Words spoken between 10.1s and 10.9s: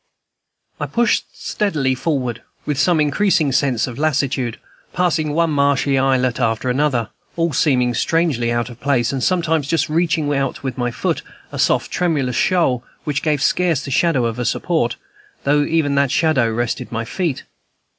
with my